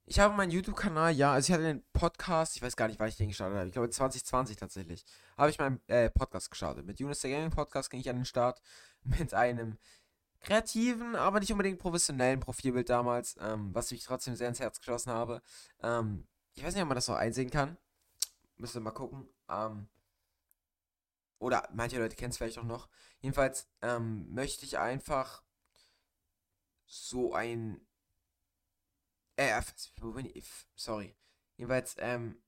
Ich 0.07 0.19
habe 0.19 0.35
meinen 0.35 0.51
YouTube-Kanal, 0.51 1.13
ja, 1.13 1.33
also 1.33 1.47
ich 1.47 1.53
hatte 1.53 1.63
den 1.63 1.83
Podcast, 1.91 2.55
ich 2.55 2.61
weiß 2.61 2.75
gar 2.75 2.87
nicht, 2.87 2.99
wann 2.99 3.09
ich 3.09 3.17
den 3.17 3.29
gestartet 3.29 3.57
habe. 3.57 3.67
Ich 3.67 3.73
glaube 3.73 3.89
2020 3.89 4.55
tatsächlich. 4.55 5.03
Habe 5.35 5.49
ich 5.49 5.57
meinen 5.57 5.81
äh, 5.87 6.11
Podcast 6.11 6.51
gestartet. 6.51 6.85
Mit 6.85 7.01
Unis 7.01 7.21
der 7.21 7.31
Gaming 7.31 7.49
Podcast 7.49 7.89
ging 7.89 7.99
ich 7.99 8.09
an 8.09 8.17
den 8.17 8.25
Start 8.25 8.61
mit 9.03 9.33
einem 9.33 9.77
kreativen, 10.45 11.15
aber 11.15 11.39
nicht 11.39 11.51
unbedingt 11.51 11.79
professionellen 11.79 12.39
Profilbild 12.39 12.89
damals, 12.89 13.35
ähm, 13.41 13.73
was 13.73 13.91
ich 13.91 14.03
trotzdem 14.03 14.35
sehr 14.35 14.47
ins 14.47 14.59
Herz 14.59 14.79
geschlossen 14.79 15.11
habe. 15.11 15.41
Ähm, 15.81 16.27
ich 16.53 16.63
weiß 16.63 16.73
nicht, 16.73 16.83
ob 16.83 16.87
man 16.89 16.95
das 16.95 17.07
noch 17.07 17.15
einsehen 17.15 17.49
kann. 17.49 17.77
Müsste 18.57 18.79
mal 18.79 18.91
gucken. 18.91 19.27
Ähm, 19.49 19.87
oder 21.39 21.67
manche 21.73 21.99
Leute 21.99 22.15
kennen 22.15 22.31
es 22.31 22.37
vielleicht 22.37 22.57
auch 22.57 22.63
noch. 22.63 22.87
Jedenfalls 23.19 23.67
ähm, 23.81 24.33
möchte 24.33 24.65
ich 24.65 24.77
einfach 24.77 25.43
so 26.85 27.33
ein 27.33 27.85
äh? 29.37 29.61
Sorry. 30.75 31.15
Jedenfalls, 31.57 31.95
ähm, 31.99 32.41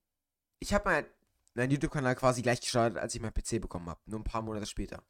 ich 0.58 0.72
habe 0.72 1.06
meinen 1.54 1.70
YouTube-Kanal 1.70 2.14
quasi 2.14 2.42
gleich 2.42 2.60
gestartet, 2.60 2.98
als 2.98 3.14
ich 3.14 3.20
mein 3.20 3.32
PC 3.32 3.60
bekommen 3.60 3.88
habe. 3.88 4.00
Nur 4.06 4.20
ein 4.20 4.24
paar 4.24 4.42
Monate 4.42 4.66
später. 4.66 5.02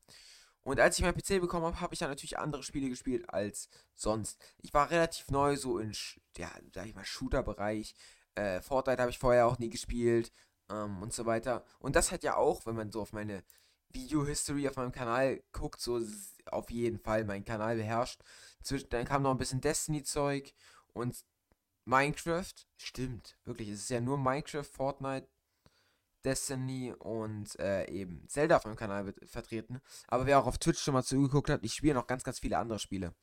Und 0.69 0.81
als 0.81 0.99
ich 0.99 1.03
mein 1.03 1.15
PC 1.15 1.41
bekommen 1.41 1.65
habe, 1.65 1.81
habe 1.81 1.95
ich 1.95 2.01
dann 2.01 2.11
natürlich 2.11 2.39
andere 2.39 2.63
Spiele 2.63 2.91
gespielt 2.91 3.31
als 3.31 3.71
sonst. 3.95 4.39
Ich 4.59 4.75
war 4.75 4.91
relativ 4.91 5.31
neu, 5.31 5.57
so 5.57 5.79
in, 5.79 5.95
ja, 6.37 6.51
sag 6.75 6.85
ich 6.85 6.95
mal, 6.95 7.07
Shooter-Bereich. 7.07 7.95
Äh, 8.35 8.61
Fortnite 8.61 9.01
habe 9.01 9.11
ich 9.11 9.19
vorher 9.19 9.47
auch 9.47 9.59
nie 9.59 9.71
gespielt. 9.71 10.31
Ähm, 10.71 11.01
und 11.01 11.15
so 11.15 11.25
weiter. 11.25 11.65
Und 11.79 11.97
das 11.97 12.13
hat 12.13 12.23
ja 12.23 12.37
auch, 12.37 12.67
wenn 12.67 12.77
man 12.77 12.93
so 12.93 13.01
auf 13.01 13.15
meine 13.15 13.45
Video-History 13.95 14.69
auf 14.69 14.77
meinem 14.77 14.93
Kanal 14.93 15.43
guckt, 15.53 15.81
so 15.81 16.03
auf 16.45 16.71
jeden 16.71 16.99
Fall 16.99 17.25
meinen 17.25 17.47
Kanal 17.47 17.77
beherrscht. 17.77 18.21
dann 18.91 19.07
kam 19.07 19.23
noch 19.23 19.31
ein 19.31 19.39
bisschen 19.39 19.63
Destiny-Zeug 19.63 20.53
und 20.93 21.25
Minecraft, 21.87 22.53
stimmt, 22.77 23.39
wirklich, 23.47 23.71
es 23.71 23.81
ist 23.81 23.89
ja 23.89 24.03
nur 24.03 24.19
Minecraft, 24.19 24.65
Fortnite, 24.65 25.29
Destiny 26.29 26.93
und 26.93 27.59
äh, 27.59 27.89
eben 27.91 28.29
Zelda 28.29 28.59
auf 28.59 28.65
meinem 28.67 28.77
Kanal 28.77 29.15
vertreten. 29.25 29.81
Aber 30.09 30.27
wer 30.27 30.39
auch 30.39 30.47
auf 30.47 30.59
Twitch 30.59 30.81
schon 30.81 30.93
mal 30.93 31.03
zugeguckt 31.03 31.49
hat, 31.49 31.65
ich 31.65 31.73
spiele 31.73 31.95
noch 31.95 32.07
ganz, 32.07 32.23
ganz 32.23 32.39
viele 32.39 32.59
andere 32.59 32.79
Spiele. 32.79 33.15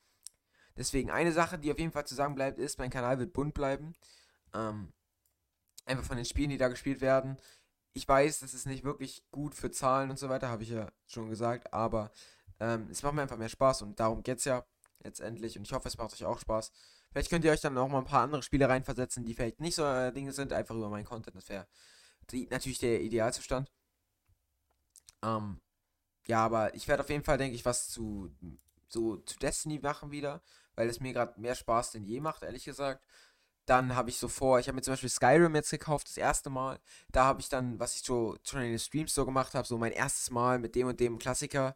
Deswegen 0.76 1.12
eine 1.12 1.32
Sache, 1.32 1.60
die 1.60 1.72
auf 1.72 1.78
jeden 1.78 1.92
Fall 1.92 2.08
zu 2.08 2.16
sagen 2.16 2.34
bleibt, 2.34 2.58
ist, 2.58 2.80
mein 2.80 2.90
Kanal 2.90 3.20
wird 3.20 3.32
bunt 3.32 3.54
bleiben. 3.54 3.94
Ähm, 4.54 4.92
einfach 5.86 6.04
von 6.04 6.18
den 6.18 6.26
Spielen, 6.26 6.50
die 6.50 6.58
da 6.58 6.68
gespielt 6.68 7.00
werden. 7.00 7.38
Ich 7.94 8.08
weiß, 8.08 8.40
das 8.40 8.56
ist 8.56 8.66
nicht 8.66 8.84
wirklich 8.84 9.24
gut 9.32 9.54
für 9.54 9.70
Zahlen 9.70 10.10
und 10.10 10.18
so 10.18 10.28
weiter, 10.28 10.50
habe 10.50 10.64
ich 10.64 10.70
ja 10.70 10.92
schon 11.06 11.30
gesagt, 11.30 11.72
aber 11.74 12.12
ähm, 12.60 12.88
es 12.92 13.04
macht 13.04 13.14
mir 13.14 13.22
einfach 13.22 13.38
mehr 13.38 13.50
Spaß 13.50 13.84
und 13.84 14.00
darum 14.00 14.24
geht 14.24 14.40
es 14.40 14.46
ja 14.46 14.66
letztendlich. 15.04 15.58
Und 15.58 15.66
ich 15.66 15.74
hoffe, 15.74 15.88
es 15.88 15.98
macht 15.98 16.12
euch 16.12 16.26
auch 16.26 16.40
Spaß. 16.40 16.72
Vielleicht 17.12 17.30
könnt 17.30 17.46
ihr 17.46 17.52
euch 17.52 17.62
dann 17.62 17.78
auch 17.78 17.88
mal 17.88 18.00
ein 18.00 18.06
paar 18.06 18.24
andere 18.24 18.42
Spiele 18.42 18.68
reinversetzen, 18.68 19.24
die 19.24 19.36
vielleicht 19.36 19.62
nicht 19.62 19.76
so 19.76 19.86
äh, 19.86 20.12
Dinge 20.12 20.34
sind, 20.34 20.52
einfach 20.52 20.76
über 20.76 20.90
meinen 20.90 21.06
Content. 21.06 21.38
Das 21.38 21.48
wäre 21.48 21.68
natürlich 22.32 22.80
der 22.80 23.02
Idealzustand. 23.02 23.72
Ähm, 25.24 25.60
ja, 26.28 26.46
aber 26.46 26.74
ich 26.76 26.88
werde 26.88 27.04
auf 27.04 27.10
jeden 27.10 27.24
Fall, 27.24 27.38
denke 27.38 27.56
ich, 27.56 27.66
was 27.66 27.90
zu 27.90 28.32
so 28.88 29.18
zu 29.18 29.38
Destiny 29.40 29.80
machen 29.80 30.12
wieder, 30.12 30.42
weil 30.76 30.90
es 30.90 31.00
mir 31.00 31.14
gerade 31.14 31.40
mehr 31.40 31.56
Spaß 31.56 31.92
denn 31.92 32.04
je 32.06 32.20
macht, 32.22 32.44
ehrlich 32.44 32.66
gesagt. 32.66 33.06
Dann 33.66 33.96
habe 33.96 34.10
ich 34.12 34.18
so 34.20 34.28
vor, 34.28 34.60
ich 34.60 34.68
habe 34.68 34.76
mir 34.76 34.84
zum 34.84 34.94
Beispiel 34.94 35.10
Skyrim 35.10 35.56
jetzt 35.56 35.72
gekauft, 35.72 36.08
das 36.08 36.18
erste 36.18 36.50
Mal. 36.52 36.80
Da 37.12 37.26
habe 37.26 37.42
ich 37.42 37.50
dann, 37.50 37.80
was 37.80 37.96
ich 37.96 38.04
so 38.04 38.38
schon 38.44 38.62
in 38.62 38.70
den 38.70 38.80
Streams 38.80 39.14
so 39.16 39.26
gemacht 39.26 39.56
habe, 39.56 39.68
so 39.68 39.78
mein 39.78 39.92
erstes 39.92 40.30
Mal 40.32 40.60
mit 40.60 40.76
dem 40.76 40.88
und 40.88 41.00
dem 41.00 41.18
Klassiker. 41.18 41.76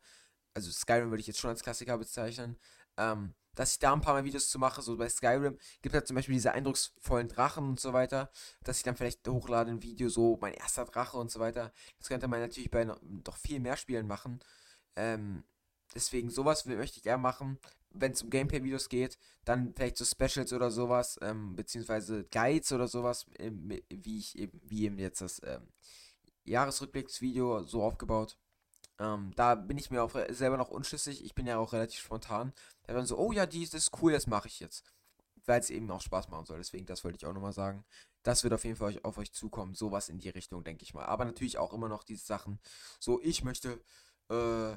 Also 0.53 0.72
Skyrim 0.72 1.10
würde 1.10 1.22
ich 1.22 1.27
jetzt 1.27 1.39
schon 1.39 1.50
als 1.51 1.63
Klassiker 1.63 1.98
bezeichnen. 1.98 2.58
Ähm, 2.98 3.34
dass 3.56 3.74
ich 3.74 3.79
da 3.79 3.94
ein 3.94 4.01
paar 4.01 4.13
Mal 4.13 4.24
Videos 4.24 4.50
zu 4.50 4.60
mache, 4.60 4.82
so 4.82 4.98
bei 4.98 5.10
Skyrim, 5.10 5.58
gibt 5.82 5.94
es 5.94 6.00
halt 6.00 6.08
zum 6.08 6.15
Beispiel 6.15 6.34
diese 6.34 6.51
eindrucksvollen 6.53 7.27
Drachen 7.27 7.68
und 7.68 7.79
so 7.79 7.94
weiter, 7.94 8.32
dass 8.63 8.77
ich 8.77 8.84
dann 8.84 8.96
vielleicht 8.96 9.27
hochlade 9.27 9.72
ein 9.72 9.84
Video, 9.84 10.10
so 10.10 10.38
mein 10.41 10.53
erster 10.53 10.86
Drache 10.86 11.18
und 11.18 11.32
so 11.32 11.39
weiter. 11.39 11.74
Das 11.98 12.08
könnte 12.08 12.27
man 12.27 12.39
natürlich 12.39 12.72
bei 12.72 12.86
noch, 12.86 13.00
viel 13.38 13.60
mehr 13.60 13.77
Spielen 13.77 14.08
machen. 14.08 14.39
Ähm, 14.96 15.44
deswegen 15.94 16.29
sowas 16.29 16.65
möchte 16.65 17.00
ich 17.00 17.06
eher 17.06 17.18
machen. 17.18 17.60
Wenn 17.91 18.12
es 18.12 18.22
um 18.22 18.29
Gameplay-Videos 18.29 18.88
geht, 18.88 19.18
dann 19.46 19.74
vielleicht 19.75 19.98
so 19.98 20.06
Specials 20.06 20.53
oder 20.53 20.70
sowas, 20.70 21.18
ähm, 21.22 21.56
beziehungsweise 21.56 22.24
Guides 22.25 22.72
oder 22.72 22.88
sowas, 22.88 23.25
ähm, 23.39 23.72
wie 23.89 24.20
ich 24.20 24.38
eben, 24.38 24.62
wie 24.63 24.86
eben 24.86 25.00
jetzt 25.00 25.22
das 25.22 25.41
ähm, 25.44 25.68
Jahresrückblicksvideo 26.46 27.63
so 27.63 27.82
aufgebaut. 27.84 28.38
Ähm, 29.00 29.32
da 29.36 29.56
bin 29.56 29.77
ich 29.77 29.91
mir 29.91 30.03
auch 30.03 30.13
selber 30.29 30.58
noch 30.58 30.70
unschlüssig. 30.70 31.24
Ich 31.24 31.34
bin 31.34 31.48
ja 31.48 31.58
auch 31.58 31.74
relativ 31.74 32.00
spontan. 32.01 32.53
Da 32.84 32.94
dann 32.94 33.06
so, 33.06 33.18
oh 33.18 33.32
ja, 33.32 33.46
die 33.46 33.63
ist 33.63 33.91
cool, 34.01 34.12
das 34.12 34.27
mache 34.27 34.48
ich 34.48 34.60
jetzt. 34.60 34.84
Weil 35.46 35.62
es 35.62 35.70
eben 35.70 35.89
auch 35.89 36.01
Spaß 36.01 36.29
machen 36.29 36.46
soll. 36.46 36.58
Deswegen, 36.58 36.86
das 36.86 37.03
wollte 37.03 37.18
ich 37.18 37.25
auch 37.25 37.34
nochmal 37.34 37.53
sagen. 37.53 37.86
Das 38.24 38.44
wird 38.44 38.53
auf 38.53 38.65
jeden 38.65 38.75
Fall 38.75 39.00
auf 39.03 39.18
euch 39.18 39.32
zukommen. 39.32 39.74
Sowas 39.74 40.10
in 40.10 40.20
die 40.20 40.29
Richtung, 40.29 40.63
denke 40.63 40.84
ich 40.84 40.94
mal. 40.94 41.06
Aber 41.06 41.25
natürlich 41.25 41.58
auch 41.58 41.74
immer 41.74 41.88
noch 41.88 42.03
diese 42.03 42.25
Sachen. 42.25 42.60
So, 43.00 43.22
ich 43.22 43.44
möchte, 43.44 43.79
äh, 44.29 44.74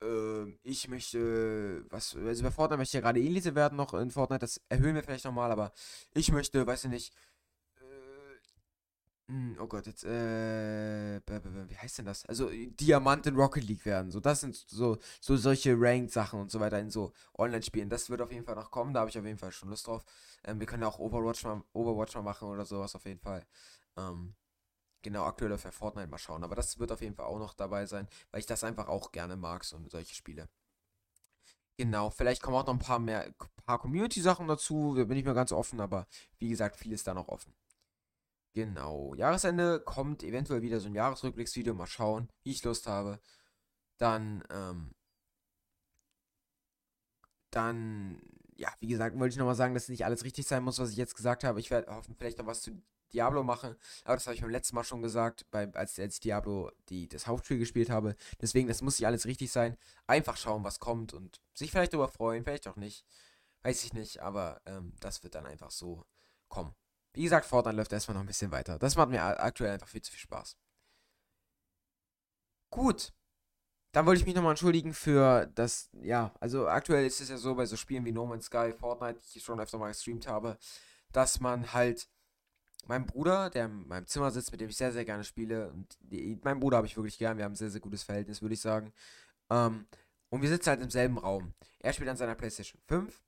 äh, 0.00 0.58
ich 0.62 0.88
möchte, 0.88 1.84
was, 1.90 2.14
also 2.16 2.42
bei 2.44 2.50
Fortnite 2.52 2.78
möchte 2.78 2.96
ich 2.96 3.02
ja 3.02 3.10
gerade 3.10 3.20
Elite 3.20 3.56
werden 3.56 3.76
noch 3.76 3.94
in 3.94 4.12
Fortnite. 4.12 4.40
Das 4.40 4.60
erhöhen 4.68 4.94
wir 4.94 5.02
vielleicht 5.02 5.24
nochmal. 5.24 5.50
Aber 5.50 5.72
ich 6.12 6.30
möchte, 6.30 6.64
weiß 6.64 6.84
ich 6.84 6.90
nicht, 6.90 7.14
oh 9.58 9.66
Gott, 9.66 9.86
jetzt, 9.86 10.04
äh, 10.04 11.20
wie 11.20 11.76
heißt 11.76 11.98
denn 11.98 12.04
das? 12.04 12.26
Also, 12.26 12.50
Diamant 12.50 13.26
in 13.26 13.36
Rocket 13.36 13.64
League 13.64 13.84
werden. 13.86 14.10
So, 14.10 14.20
das 14.20 14.40
sind 14.40 14.54
so, 14.54 14.98
so 15.20 15.36
solche 15.36 15.74
Ranked-Sachen 15.78 16.40
und 16.40 16.50
so 16.50 16.60
weiter 16.60 16.78
in 16.78 16.90
so 16.90 17.12
Online-Spielen. 17.38 17.88
Das 17.88 18.10
wird 18.10 18.20
auf 18.20 18.32
jeden 18.32 18.44
Fall 18.44 18.54
noch 18.54 18.70
kommen, 18.70 18.92
da 18.92 19.00
habe 19.00 19.10
ich 19.10 19.18
auf 19.18 19.24
jeden 19.24 19.38
Fall 19.38 19.52
schon 19.52 19.70
Lust 19.70 19.86
drauf. 19.86 20.04
Ähm, 20.44 20.60
wir 20.60 20.66
können 20.66 20.84
auch 20.84 20.98
Overwatch 20.98 21.44
mal, 21.44 21.62
Overwatch 21.72 22.14
mal 22.14 22.22
machen 22.22 22.48
oder 22.48 22.66
sowas 22.66 22.94
auf 22.94 23.06
jeden 23.06 23.20
Fall. 23.20 23.46
Ähm, 23.96 24.34
genau, 25.02 25.24
aktuell 25.24 25.52
auf 25.52 25.62
Fortnite 25.62 26.08
mal 26.08 26.18
schauen. 26.18 26.44
Aber 26.44 26.54
das 26.54 26.78
wird 26.78 26.92
auf 26.92 27.00
jeden 27.00 27.14
Fall 27.14 27.26
auch 27.26 27.38
noch 27.38 27.54
dabei 27.54 27.86
sein, 27.86 28.08
weil 28.30 28.40
ich 28.40 28.46
das 28.46 28.64
einfach 28.64 28.88
auch 28.88 29.10
gerne 29.12 29.36
mag, 29.36 29.64
so 29.64 29.78
solche 29.88 30.14
Spiele. 30.14 30.48
Genau, 31.76 32.10
vielleicht 32.10 32.42
kommen 32.42 32.56
auch 32.56 32.66
noch 32.66 32.74
ein 32.74 32.78
paar 32.78 33.00
mehr, 33.00 33.32
paar 33.66 33.78
Community-Sachen 33.80 34.46
dazu. 34.46 34.94
Da 34.96 35.04
bin 35.04 35.16
ich 35.16 35.24
mir 35.24 35.34
ganz 35.34 35.50
offen, 35.50 35.80
aber 35.80 36.06
wie 36.38 36.48
gesagt, 36.48 36.76
viel 36.76 36.92
ist 36.92 37.06
da 37.06 37.14
noch 37.14 37.28
offen. 37.28 37.52
Genau. 38.54 39.14
Jahresende 39.16 39.80
kommt 39.80 40.22
eventuell 40.22 40.62
wieder 40.62 40.78
so 40.78 40.86
ein 40.88 40.94
Jahresrückblicksvideo. 40.94 41.74
Mal 41.74 41.86
schauen, 41.88 42.28
wie 42.44 42.52
ich 42.52 42.62
Lust 42.62 42.86
habe. 42.86 43.18
Dann, 43.98 44.44
ähm, 44.50 44.94
dann, 47.50 48.20
ja, 48.56 48.72
wie 48.80 48.88
gesagt, 48.88 49.18
wollte 49.18 49.32
ich 49.32 49.38
nochmal 49.38 49.54
sagen, 49.56 49.74
dass 49.74 49.88
nicht 49.88 50.04
alles 50.04 50.24
richtig 50.24 50.46
sein 50.46 50.62
muss, 50.62 50.78
was 50.78 50.90
ich 50.90 50.96
jetzt 50.96 51.16
gesagt 51.16 51.42
habe. 51.44 51.58
Ich 51.60 51.70
werde 51.70 51.94
hoffen, 51.94 52.14
vielleicht 52.16 52.38
noch 52.38 52.46
was 52.46 52.62
zu 52.62 52.80
Diablo 53.12 53.42
machen. 53.42 53.76
Aber 54.04 54.14
das 54.16 54.26
habe 54.26 54.36
ich 54.36 54.42
beim 54.42 54.50
letzten 54.50 54.76
Mal 54.76 54.84
schon 54.84 55.02
gesagt, 55.02 55.46
bei, 55.50 55.72
als, 55.74 55.98
als 55.98 56.20
Diablo 56.20 56.70
die, 56.88 57.08
das 57.08 57.26
Hauptspiel 57.26 57.58
gespielt 57.58 57.90
habe. 57.90 58.14
Deswegen, 58.40 58.68
das 58.68 58.82
muss 58.82 58.98
nicht 58.98 59.06
alles 59.06 59.26
richtig 59.26 59.50
sein. 59.50 59.76
Einfach 60.06 60.36
schauen, 60.36 60.64
was 60.64 60.78
kommt 60.80 61.12
und 61.12 61.40
sich 61.54 61.70
vielleicht 61.72 61.92
darüber 61.92 62.08
freuen, 62.08 62.44
vielleicht 62.44 62.68
auch 62.68 62.76
nicht. 62.76 63.04
Weiß 63.62 63.84
ich 63.84 63.94
nicht, 63.94 64.20
aber 64.20 64.60
ähm, 64.66 64.94
das 65.00 65.22
wird 65.24 65.34
dann 65.34 65.46
einfach 65.46 65.70
so 65.70 66.04
kommen. 66.48 66.74
Wie 67.14 67.22
gesagt, 67.22 67.46
Fortnite 67.46 67.76
läuft 67.76 67.92
erstmal 67.92 68.16
noch 68.16 68.22
ein 68.22 68.26
bisschen 68.26 68.50
weiter. 68.50 68.78
Das 68.78 68.96
macht 68.96 69.10
mir 69.10 69.22
aktuell 69.22 69.72
einfach 69.72 69.88
viel 69.88 70.02
zu 70.02 70.10
viel 70.10 70.20
Spaß. 70.20 70.56
Gut. 72.70 73.12
Dann 73.92 74.06
wollte 74.06 74.20
ich 74.20 74.26
mich 74.26 74.34
nochmal 74.34 74.52
entschuldigen 74.52 74.92
für 74.92 75.46
das, 75.54 75.88
ja, 76.02 76.34
also 76.40 76.66
aktuell 76.66 77.06
ist 77.06 77.20
es 77.20 77.28
ja 77.28 77.36
so 77.36 77.54
bei 77.54 77.64
so 77.64 77.76
Spielen 77.76 78.04
wie 78.04 78.10
No 78.10 78.26
Man's 78.26 78.46
Sky, 78.46 78.72
Fortnite, 78.72 79.20
die 79.32 79.38
ich 79.38 79.44
schon 79.44 79.60
öfter 79.60 79.78
mal 79.78 79.88
gestreamt 79.88 80.26
habe, 80.26 80.58
dass 81.12 81.38
man 81.38 81.72
halt 81.72 82.08
mein 82.86 83.06
Bruder, 83.06 83.50
der 83.50 83.66
in 83.66 83.86
meinem 83.86 84.06
Zimmer 84.08 84.32
sitzt, 84.32 84.50
mit 84.50 84.60
dem 84.60 84.68
ich 84.68 84.76
sehr, 84.76 84.92
sehr 84.92 85.04
gerne 85.04 85.22
spiele, 85.22 85.70
und 85.70 85.96
die, 86.00 86.38
meinen 86.42 86.58
Bruder 86.58 86.78
habe 86.78 86.88
ich 86.88 86.96
wirklich 86.96 87.18
gern, 87.18 87.38
wir 87.38 87.44
haben 87.44 87.52
ein 87.52 87.56
sehr, 87.56 87.70
sehr 87.70 87.80
gutes 87.80 88.02
Verhältnis, 88.02 88.42
würde 88.42 88.54
ich 88.54 88.60
sagen. 88.60 88.92
Ähm, 89.48 89.86
und 90.28 90.42
wir 90.42 90.48
sitzen 90.48 90.70
halt 90.70 90.82
im 90.82 90.90
selben 90.90 91.18
Raum. 91.18 91.54
Er 91.78 91.92
spielt 91.92 92.10
an 92.10 92.16
seiner 92.16 92.34
PlayStation 92.34 92.80
5 92.88 93.22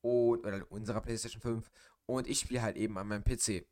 und, 0.00 0.44
oder 0.44 0.66
unserer 0.70 1.00
PlayStation 1.00 1.40
5 1.40 1.70
und 2.08 2.26
ich 2.26 2.40
spiele 2.40 2.62
halt 2.62 2.76
eben 2.76 2.96
an 2.98 3.06
meinem 3.06 3.22
PC. 3.22 3.66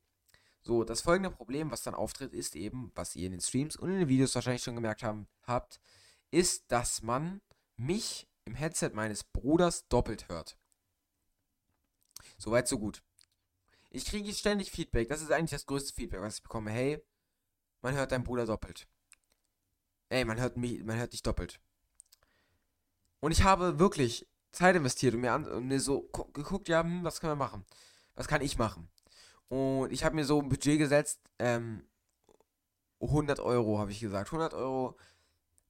So, 0.62 0.84
das 0.84 1.00
folgende 1.00 1.30
Problem, 1.30 1.70
was 1.70 1.82
dann 1.82 1.94
auftritt, 1.94 2.34
ist 2.34 2.54
eben, 2.54 2.92
was 2.94 3.16
ihr 3.16 3.26
in 3.26 3.32
den 3.32 3.40
Streams 3.40 3.76
und 3.76 3.90
in 3.90 3.98
den 3.98 4.08
Videos 4.08 4.34
wahrscheinlich 4.34 4.62
schon 4.62 4.74
gemerkt 4.74 5.02
haben, 5.02 5.26
habt, 5.44 5.80
ist, 6.30 6.70
dass 6.70 7.02
man 7.02 7.40
mich 7.76 8.28
im 8.44 8.54
Headset 8.54 8.90
meines 8.92 9.24
Bruders 9.24 9.88
doppelt 9.88 10.28
hört. 10.28 10.58
Soweit, 12.36 12.68
so 12.68 12.78
gut. 12.78 13.02
Ich 13.90 14.04
kriege 14.04 14.32
ständig 14.34 14.70
Feedback. 14.70 15.08
Das 15.08 15.22
ist 15.22 15.32
eigentlich 15.32 15.52
das 15.52 15.66
größte 15.66 15.94
Feedback, 15.94 16.20
was 16.20 16.36
ich 16.36 16.42
bekomme. 16.42 16.70
Hey, 16.70 17.02
man 17.80 17.94
hört 17.94 18.12
deinen 18.12 18.24
Bruder 18.24 18.44
doppelt. 18.44 18.86
Ey, 20.10 20.24
man 20.24 20.38
hört 20.38 20.56
mich, 20.56 20.84
man 20.84 20.98
hört 20.98 21.14
dich 21.14 21.22
doppelt. 21.22 21.58
Und 23.20 23.32
ich 23.32 23.44
habe 23.44 23.78
wirklich 23.78 24.28
Zeit 24.52 24.76
investiert 24.76 25.14
und 25.14 25.20
mir, 25.20 25.32
an, 25.32 25.46
und 25.46 25.68
mir 25.68 25.80
so 25.80 26.02
geguckt, 26.34 26.68
ja, 26.68 26.82
hm, 26.82 27.02
was 27.02 27.20
können 27.20 27.32
wir 27.32 27.36
machen? 27.36 27.64
Was 28.16 28.26
kann 28.26 28.40
ich 28.40 28.58
machen? 28.58 28.88
Und 29.48 29.92
ich 29.92 30.04
habe 30.04 30.16
mir 30.16 30.24
so 30.24 30.40
ein 30.40 30.48
Budget 30.48 30.78
gesetzt, 30.78 31.20
ähm, 31.38 31.84
100 33.00 33.40
Euro 33.40 33.78
habe 33.78 33.92
ich 33.92 34.00
gesagt. 34.00 34.28
100 34.28 34.54
Euro, 34.54 34.96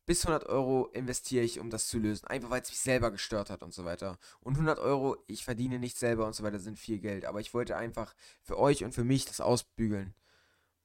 bis 0.06 0.24
100 0.24 0.48
Euro 0.48 0.86
investiere 0.92 1.44
ich, 1.44 1.58
um 1.58 1.70
das 1.70 1.88
zu 1.88 1.98
lösen. 1.98 2.26
Einfach 2.26 2.50
weil 2.50 2.62
es 2.62 2.70
mich 2.70 2.78
selber 2.78 3.10
gestört 3.10 3.50
hat 3.50 3.62
und 3.62 3.74
so 3.74 3.84
weiter. 3.84 4.18
Und 4.40 4.54
100 4.54 4.78
Euro, 4.78 5.16
ich 5.26 5.44
verdiene 5.44 5.78
nicht 5.78 5.98
selber 5.98 6.26
und 6.26 6.34
so 6.34 6.44
weiter, 6.44 6.58
sind 6.58 6.78
viel 6.78 7.00
Geld. 7.00 7.24
Aber 7.26 7.40
ich 7.40 7.52
wollte 7.52 7.76
einfach 7.76 8.14
für 8.42 8.58
euch 8.58 8.84
und 8.84 8.92
für 8.92 9.04
mich 9.04 9.26
das 9.26 9.40
ausbügeln. 9.40 10.14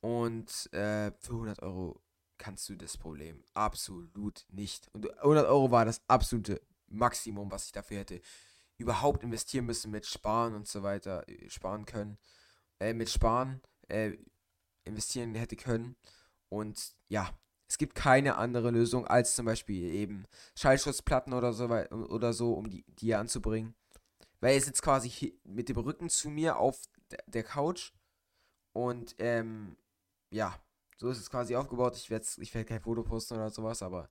Und 0.02 0.74
äh, 0.74 1.12
für 1.20 1.34
100 1.34 1.62
Euro 1.62 2.02
kannst 2.40 2.68
du 2.70 2.76
das 2.76 2.98
Problem 2.98 3.44
absolut 3.54 4.46
nicht. 4.50 4.90
Und 4.94 5.16
100 5.20 5.46
Euro 5.48 5.70
war 5.70 5.86
das 5.86 6.02
absolute 6.08 6.60
Maximum, 6.88 7.52
was 7.52 7.68
ich 7.68 7.72
dafür 7.72 8.00
hätte 8.00 8.22
überhaupt 8.82 9.24
investieren 9.24 9.66
müssen 9.66 9.92
mit 9.92 10.06
Sparen 10.06 10.56
und 10.56 10.68
so 10.68 10.84
weiter, 10.84 11.28
äh, 11.28 11.50
sparen 11.50 11.86
können, 11.86 12.18
äh, 12.80 12.94
mit 12.94 13.10
Sparen, 13.10 13.62
äh, 13.88 14.18
investieren 14.84 15.36
hätte 15.36 15.56
können. 15.56 15.96
Und 16.50 16.96
ja, 17.08 17.30
es 17.68 17.78
gibt 17.78 17.96
keine 17.96 18.36
andere 18.36 18.72
Lösung 18.72 19.08
als 19.08 19.36
zum 19.36 19.46
Beispiel 19.46 19.94
eben 19.94 20.26
Schallschutzplatten 20.56 21.34
oder 21.34 21.54
so, 21.54 21.66
oder 21.70 22.34
so 22.34 22.54
um 22.54 22.70
die, 22.70 22.84
die 22.88 23.08
hier 23.08 23.20
anzubringen. 23.20 23.76
Weil 24.42 24.56
er 24.56 24.62
sitzt 24.62 24.82
quasi 24.82 25.40
mit 25.44 25.70
dem 25.70 25.78
Rücken 25.78 26.10
zu 26.10 26.30
mir 26.30 26.58
auf 26.58 26.82
der 27.28 27.44
Couch 27.44 27.94
und 28.74 29.16
ähm, 29.20 29.78
ja, 30.32 30.58
so 30.98 31.10
ist 31.10 31.20
es 31.20 31.30
quasi 31.30 31.56
aufgebaut. 31.56 31.96
Ich 31.96 32.10
werde 32.10 32.26
ich 32.38 32.54
werd 32.54 32.68
kein 32.68 32.82
Foto 32.82 33.04
posten 33.04 33.36
oder 33.36 33.50
sowas, 33.50 33.82
aber 33.82 34.10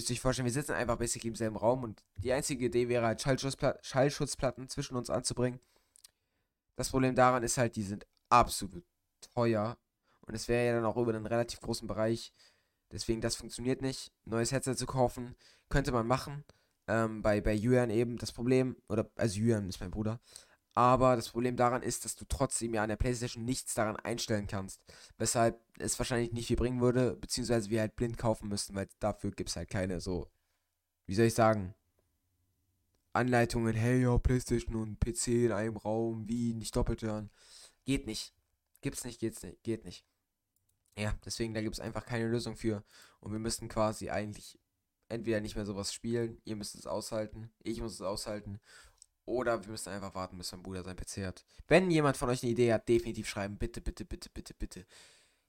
Müsst 0.00 0.08
ihr 0.08 0.14
euch 0.14 0.20
vorstellen, 0.22 0.46
wir 0.46 0.52
sitzen 0.54 0.72
einfach 0.72 0.96
basically 0.96 1.28
im 1.28 1.34
selben 1.34 1.56
Raum 1.56 1.84
und 1.84 2.02
die 2.16 2.32
einzige 2.32 2.64
Idee 2.64 2.88
wäre 2.88 3.04
halt 3.04 3.20
Schallschutzpla 3.20 3.78
Schallschutzplatten 3.82 4.66
zwischen 4.70 4.96
uns 4.96 5.10
anzubringen. 5.10 5.60
Das 6.74 6.88
Problem 6.88 7.14
daran 7.14 7.42
ist 7.42 7.58
halt, 7.58 7.76
die 7.76 7.82
sind 7.82 8.06
absolut 8.30 8.82
teuer 9.34 9.76
und 10.22 10.34
es 10.34 10.48
wäre 10.48 10.64
ja 10.64 10.72
dann 10.72 10.86
auch 10.86 10.96
über 10.96 11.14
einen 11.14 11.26
relativ 11.26 11.60
großen 11.60 11.86
Bereich. 11.86 12.32
Deswegen, 12.90 13.20
das 13.20 13.36
funktioniert 13.36 13.82
nicht. 13.82 14.10
Neues 14.24 14.52
Headset 14.52 14.76
zu 14.76 14.86
kaufen, 14.86 15.36
könnte 15.68 15.92
man 15.92 16.06
machen. 16.06 16.44
Ähm, 16.88 17.20
bei, 17.20 17.42
bei 17.42 17.54
Yuan 17.54 17.90
eben 17.90 18.16
das 18.16 18.32
Problem, 18.32 18.78
oder, 18.88 19.06
also 19.16 19.38
Yuan 19.38 19.68
ist 19.68 19.80
mein 19.80 19.90
Bruder. 19.90 20.18
Aber 20.80 21.14
das 21.14 21.28
Problem 21.28 21.56
daran 21.56 21.82
ist, 21.82 22.06
dass 22.06 22.16
du 22.16 22.24
trotzdem 22.24 22.72
ja 22.72 22.82
an 22.82 22.88
der 22.88 22.96
PlayStation 22.96 23.44
nichts 23.44 23.74
daran 23.74 23.96
einstellen 23.96 24.46
kannst. 24.46 24.80
Weshalb 25.18 25.60
es 25.78 25.98
wahrscheinlich 25.98 26.32
nicht 26.32 26.46
viel 26.46 26.56
bringen 26.56 26.80
würde, 26.80 27.16
beziehungsweise 27.16 27.68
wir 27.68 27.80
halt 27.80 27.96
blind 27.96 28.16
kaufen 28.16 28.48
müssten, 28.48 28.74
weil 28.74 28.88
dafür 28.98 29.30
gibt 29.30 29.50
es 29.50 29.56
halt 29.56 29.68
keine 29.68 30.00
so, 30.00 30.30
wie 31.04 31.14
soll 31.14 31.26
ich 31.26 31.34
sagen, 31.34 31.74
Anleitungen, 33.12 33.74
hey, 33.74 34.00
ja, 34.00 34.16
PlayStation 34.16 34.74
und 34.74 34.98
PC 35.00 35.26
in 35.44 35.52
einem 35.52 35.76
Raum, 35.76 36.26
wie, 36.28 36.54
nicht 36.54 36.74
doppelt 36.74 37.02
hören. 37.02 37.28
Geht 37.84 38.06
nicht. 38.06 38.32
Gibt's 38.80 39.04
nicht, 39.04 39.20
geht's 39.20 39.42
nicht, 39.42 39.62
geht 39.62 39.84
nicht. 39.84 40.06
Ja, 40.96 41.12
deswegen, 41.26 41.52
da 41.52 41.60
gibt 41.60 41.74
es 41.74 41.80
einfach 41.80 42.06
keine 42.06 42.26
Lösung 42.26 42.56
für. 42.56 42.82
Und 43.20 43.32
wir 43.32 43.38
müssten 43.38 43.68
quasi 43.68 44.08
eigentlich 44.08 44.58
entweder 45.10 45.42
nicht 45.42 45.56
mehr 45.56 45.66
sowas 45.66 45.92
spielen, 45.92 46.40
ihr 46.44 46.56
müsst 46.56 46.74
es 46.74 46.86
aushalten, 46.86 47.50
ich 47.62 47.82
muss 47.82 47.92
es 47.92 48.00
aushalten, 48.00 48.60
oder 49.30 49.62
wir 49.62 49.70
müssen 49.70 49.90
einfach 49.90 50.14
warten, 50.14 50.36
bis 50.36 50.50
mein 50.52 50.62
Bruder 50.62 50.82
sein 50.82 50.96
PC 50.96 51.24
hat. 51.24 51.44
Wenn 51.68 51.90
jemand 51.90 52.16
von 52.16 52.28
euch 52.28 52.42
eine 52.42 52.52
Idee 52.52 52.72
hat, 52.72 52.88
definitiv 52.88 53.28
schreiben. 53.28 53.56
Bitte, 53.56 53.80
bitte, 53.80 54.04
bitte, 54.04 54.28
bitte, 54.28 54.54
bitte. 54.54 54.86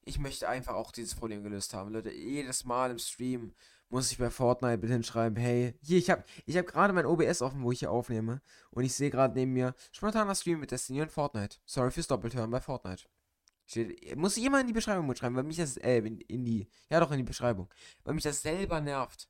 Ich 0.03 0.19
möchte 0.19 0.47
einfach 0.47 0.75
auch 0.75 0.91
dieses 0.91 1.15
Problem 1.15 1.43
gelöst 1.43 1.73
haben. 1.73 1.91
Leute, 1.91 2.11
jedes 2.11 2.63
Mal 2.63 2.91
im 2.91 2.99
Stream 2.99 3.53
muss 3.89 4.11
ich 4.11 4.19
bei 4.19 4.29
Fortnite 4.29 4.77
bitte 4.77 4.93
hinschreiben, 4.93 5.37
hey, 5.37 5.75
hier, 5.81 5.97
ich 5.97 6.09
habe 6.09 6.23
ich 6.45 6.55
hab 6.55 6.67
gerade 6.67 6.93
mein 6.93 7.05
OBS 7.05 7.41
offen, 7.41 7.63
wo 7.63 7.71
ich 7.71 7.79
hier 7.79 7.91
aufnehme. 7.91 8.41
Und 8.69 8.83
ich 8.83 8.93
sehe 8.93 9.09
gerade 9.09 9.33
neben 9.33 9.51
mir, 9.51 9.75
spontaner 9.91 10.35
Stream 10.35 10.59
mit 10.59 10.71
Destiny 10.71 11.01
und 11.01 11.11
Fortnite. 11.11 11.57
Sorry 11.65 11.91
fürs 11.91 12.07
Doppelhören 12.07 12.51
bei 12.51 12.61
Fortnite. 12.61 13.03
Steht, 13.65 14.15
muss 14.15 14.37
jemand 14.37 14.61
in 14.61 14.67
die 14.67 14.73
Beschreibung 14.73 15.07
mitschreiben, 15.07 15.35
weil 15.35 15.43
mich 15.43 15.57
das, 15.57 15.77
äh, 15.77 15.97
in, 15.97 16.19
in 16.21 16.45
die, 16.45 16.67
ja 16.89 16.99
doch, 16.99 17.11
in 17.11 17.17
die 17.17 17.23
Beschreibung. 17.23 17.67
Weil 18.03 18.13
mich 18.13 18.23
das 18.23 18.41
selber 18.41 18.79
nervt. 18.79 19.27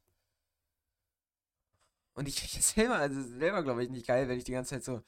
Und 2.13 2.27
ich 2.27 2.39
finde 2.39 2.63
selber, 2.63 2.95
also 2.95 3.21
selber 3.21 3.63
glaube 3.63 3.83
ich 3.83 3.89
nicht 3.89 4.07
geil, 4.07 4.27
wenn 4.27 4.37
ich 4.37 4.43
die 4.43 4.51
ganze 4.53 4.75
Zeit 4.75 4.83
so 4.83 5.01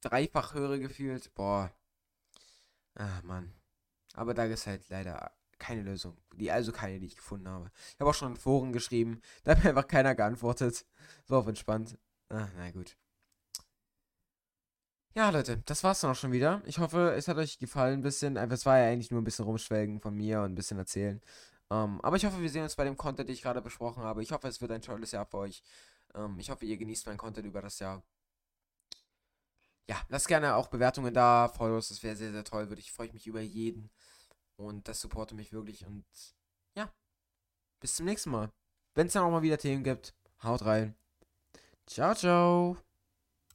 dreifach 0.00 0.54
höre 0.54 0.78
gefühlt. 0.78 1.32
Boah. 1.34 1.72
Ah, 2.94 3.22
Mann. 3.22 3.52
Aber 4.14 4.34
da 4.34 4.44
ist 4.44 4.66
halt 4.66 4.88
leider 4.88 5.32
keine 5.58 5.82
Lösung. 5.82 6.16
Die, 6.34 6.50
also 6.50 6.72
keine, 6.72 6.98
die 6.98 7.06
ich 7.06 7.16
gefunden 7.16 7.48
habe. 7.48 7.70
Ich 7.94 8.00
habe 8.00 8.10
auch 8.10 8.14
schon 8.14 8.32
in 8.32 8.36
Foren 8.36 8.72
geschrieben. 8.72 9.20
Da 9.44 9.52
hat 9.52 9.62
mir 9.62 9.70
einfach 9.70 9.86
keiner 9.86 10.14
geantwortet. 10.14 10.84
So 11.24 11.36
auf 11.36 11.46
entspannt. 11.46 11.96
Ah, 12.28 12.48
na 12.56 12.70
gut. 12.72 12.96
Ja, 15.14 15.28
Leute, 15.30 15.58
das 15.66 15.84
war's 15.84 16.00
dann 16.00 16.12
auch 16.12 16.16
schon 16.16 16.32
wieder. 16.32 16.62
Ich 16.64 16.78
hoffe, 16.78 17.12
es 17.14 17.28
hat 17.28 17.36
euch 17.36 17.58
gefallen 17.58 18.00
ein 18.00 18.02
bisschen. 18.02 18.36
Es 18.36 18.66
war 18.66 18.78
ja 18.78 18.90
eigentlich 18.90 19.10
nur 19.10 19.20
ein 19.20 19.24
bisschen 19.24 19.44
rumschwelgen 19.44 20.00
von 20.00 20.16
mir 20.16 20.40
und 20.40 20.52
ein 20.52 20.54
bisschen 20.54 20.78
erzählen. 20.78 21.20
Ähm, 21.70 22.00
aber 22.02 22.16
ich 22.16 22.24
hoffe, 22.24 22.40
wir 22.40 22.50
sehen 22.50 22.62
uns 22.64 22.76
bei 22.76 22.84
dem 22.84 22.96
Content, 22.96 23.28
den 23.28 23.34
ich 23.34 23.42
gerade 23.42 23.60
besprochen 23.62 24.02
habe. 24.02 24.22
Ich 24.22 24.32
hoffe, 24.32 24.48
es 24.48 24.60
wird 24.60 24.72
ein 24.72 24.82
tolles 24.82 25.12
Jahr 25.12 25.26
für 25.26 25.38
euch. 25.38 25.62
Ähm, 26.14 26.38
ich 26.38 26.50
hoffe, 26.50 26.64
ihr 26.64 26.76
genießt 26.76 27.06
meinen 27.06 27.18
Content 27.18 27.46
über 27.46 27.62
das 27.62 27.78
Jahr. 27.78 28.02
Ja, 29.88 30.00
lasst 30.08 30.28
gerne 30.28 30.54
auch 30.54 30.68
Bewertungen 30.68 31.12
da, 31.12 31.48
Follows, 31.48 31.88
das 31.88 32.02
wäre 32.02 32.16
sehr, 32.16 32.32
sehr 32.32 32.44
toll. 32.44 32.68
Würde 32.68 32.80
ich 32.80 32.92
freue 32.92 33.12
mich 33.12 33.26
über 33.26 33.40
jeden. 33.40 33.90
Und 34.56 34.88
das 34.88 35.00
supportet 35.00 35.36
mich 35.36 35.52
wirklich. 35.52 35.84
Und 35.86 36.04
ja, 36.76 36.92
bis 37.80 37.96
zum 37.96 38.06
nächsten 38.06 38.30
Mal. 38.30 38.52
Wenn 38.94 39.06
es 39.06 39.14
dann 39.14 39.24
auch 39.24 39.30
mal 39.30 39.42
wieder 39.42 39.58
Themen 39.58 39.84
gibt, 39.84 40.14
haut 40.42 40.64
rein. 40.64 40.94
Ciao, 41.86 42.14
ciao. 42.14 42.91